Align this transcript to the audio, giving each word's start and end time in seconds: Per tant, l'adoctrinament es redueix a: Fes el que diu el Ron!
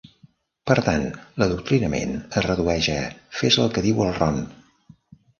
Per 0.69 0.75
tant, 0.85 1.03
l'adoctrinament 1.41 2.15
es 2.41 2.45
redueix 2.47 2.87
a: 2.93 2.95
Fes 3.41 3.57
el 3.65 3.69
que 3.75 3.85
diu 3.89 4.01
el 4.07 4.15
Ron! 4.17 4.41